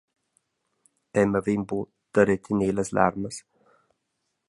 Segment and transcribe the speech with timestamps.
[1.23, 3.35] Emma vegn buca da retener las larmas.